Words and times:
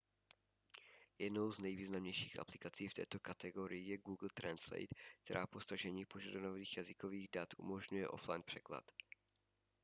jednou 1.19 1.51
z 1.51 1.59
nejvýznamnějších 1.59 2.39
aplikací 2.39 2.87
v 2.87 2.93
této 2.93 3.19
kategorii 3.19 3.87
je 3.89 3.97
google 3.97 4.29
translate 4.33 4.87
která 5.23 5.47
po 5.47 5.59
stažení 5.61 6.05
požadovaných 6.05 6.77
jazykových 6.77 7.27
dat 7.33 7.49
umožňuje 7.57 8.07
offline 8.09 8.43
překlad 8.43 8.83